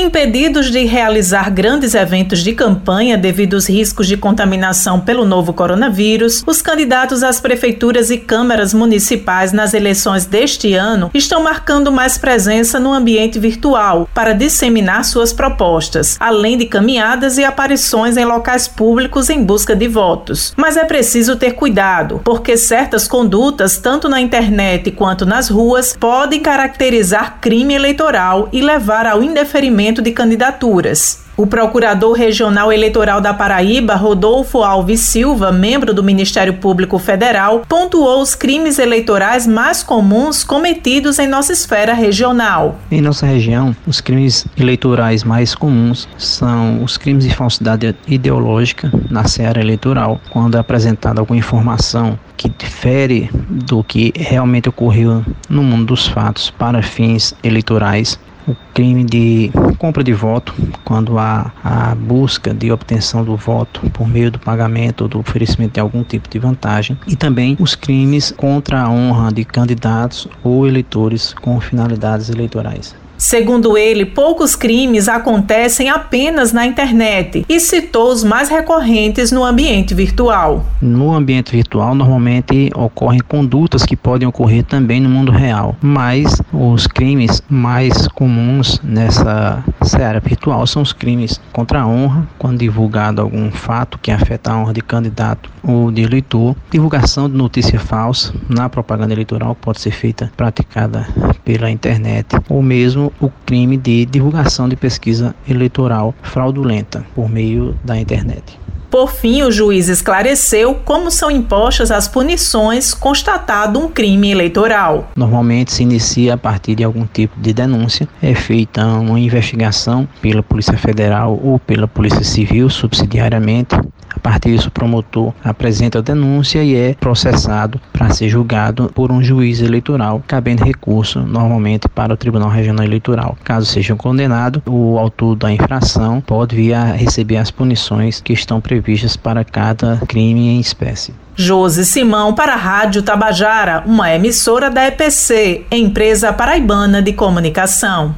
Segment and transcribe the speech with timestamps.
[0.00, 6.42] Impedidos de realizar grandes eventos de campanha devido aos riscos de contaminação pelo novo coronavírus,
[6.46, 12.80] os candidatos às prefeituras e câmaras municipais nas eleições deste ano estão marcando mais presença
[12.80, 19.28] no ambiente virtual para disseminar suas propostas, além de caminhadas e aparições em locais públicos
[19.28, 20.54] em busca de votos.
[20.56, 26.40] Mas é preciso ter cuidado, porque certas condutas, tanto na internet quanto nas ruas, podem
[26.40, 31.28] caracterizar crime eleitoral e levar ao indeferimento de candidaturas.
[31.40, 38.20] O procurador regional eleitoral da Paraíba, Rodolfo Alves Silva, membro do Ministério Público Federal, pontuou
[38.20, 42.78] os crimes eleitorais mais comuns cometidos em nossa esfera regional.
[42.90, 49.24] Em nossa região, os crimes eleitorais mais comuns são os crimes de falsidade ideológica na
[49.26, 55.86] seara eleitoral, quando é apresentada alguma informação que difere do que realmente ocorreu no mundo
[55.86, 58.18] dos fatos para fins eleitorais
[58.50, 60.52] o crime de compra de voto,
[60.84, 65.74] quando há a busca de obtenção do voto por meio do pagamento ou do oferecimento
[65.74, 70.66] de algum tipo de vantagem, e também os crimes contra a honra de candidatos ou
[70.66, 72.99] eleitores com finalidades eleitorais.
[73.20, 79.92] Segundo ele, poucos crimes acontecem apenas na internet e citou os mais recorrentes no ambiente
[79.92, 80.64] virtual.
[80.80, 86.86] No ambiente virtual, normalmente ocorrem condutas que podem ocorrer também no mundo real, mas os
[86.86, 93.50] crimes mais comuns nessa seara virtual são os crimes contra a honra, quando divulgado algum
[93.50, 98.68] fato que afeta a honra de candidato ou de eleitor, divulgação de notícia falsa na
[98.68, 101.06] propaganda eleitoral pode ser feita praticada
[101.44, 107.98] pela internet ou mesmo o crime de divulgação de pesquisa eleitoral fraudulenta por meio da
[107.98, 108.58] internet.
[108.90, 115.08] Por fim, o juiz esclareceu como são impostas as punições constatado um crime eleitoral.
[115.14, 120.42] Normalmente se inicia a partir de algum tipo de denúncia, é feita uma investigação pela
[120.42, 123.76] Polícia Federal ou pela Polícia Civil subsidiariamente
[124.14, 129.12] a partir disso, o promotor apresenta a denúncia e é processado para ser julgado por
[129.12, 133.36] um juiz eleitoral, cabendo recurso normalmente para o Tribunal Regional Eleitoral.
[133.44, 138.60] Caso seja condenado, o autor da infração pode vir a receber as punições que estão
[138.82, 141.14] previstas para cada crime em espécie.
[141.34, 148.14] Josi Simão para a Rádio Tabajara, uma emissora da EPC, empresa paraibana de comunicação.